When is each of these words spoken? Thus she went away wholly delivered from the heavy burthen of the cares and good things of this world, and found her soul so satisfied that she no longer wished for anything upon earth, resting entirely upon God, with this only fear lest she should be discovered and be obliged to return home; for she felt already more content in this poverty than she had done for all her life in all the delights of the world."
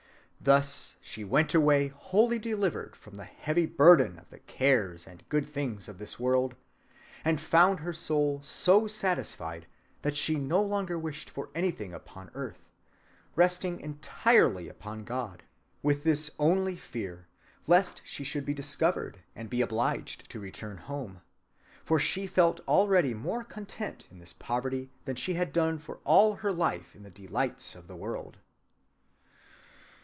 Thus 0.43 0.95
she 1.01 1.23
went 1.23 1.53
away 1.53 1.89
wholly 1.89 2.39
delivered 2.39 2.95
from 2.95 3.13
the 3.15 3.25
heavy 3.25 3.67
burthen 3.67 4.17
of 4.17 4.27
the 4.31 4.39
cares 4.39 5.05
and 5.05 5.23
good 5.29 5.45
things 5.45 5.87
of 5.87 5.99
this 5.99 6.19
world, 6.19 6.55
and 7.23 7.39
found 7.39 7.81
her 7.81 7.93
soul 7.93 8.41
so 8.41 8.87
satisfied 8.87 9.67
that 10.01 10.17
she 10.17 10.37
no 10.39 10.59
longer 10.59 10.97
wished 10.97 11.29
for 11.29 11.51
anything 11.53 11.93
upon 11.93 12.31
earth, 12.33 12.65
resting 13.35 13.79
entirely 13.81 14.67
upon 14.67 15.03
God, 15.03 15.43
with 15.83 16.03
this 16.03 16.31
only 16.39 16.75
fear 16.75 17.27
lest 17.67 18.01
she 18.03 18.23
should 18.23 18.43
be 18.43 18.55
discovered 18.55 19.19
and 19.35 19.47
be 19.47 19.61
obliged 19.61 20.27
to 20.31 20.39
return 20.39 20.77
home; 20.77 21.21
for 21.85 21.99
she 21.99 22.25
felt 22.25 22.61
already 22.67 23.13
more 23.13 23.43
content 23.43 24.07
in 24.09 24.17
this 24.17 24.33
poverty 24.33 24.89
than 25.05 25.15
she 25.17 25.35
had 25.35 25.53
done 25.53 25.77
for 25.77 25.99
all 26.03 26.37
her 26.37 26.51
life 26.51 26.95
in 26.95 27.01
all 27.01 27.03
the 27.03 27.11
delights 27.11 27.75
of 27.75 27.85
the 27.85 27.95
world." 27.95 28.37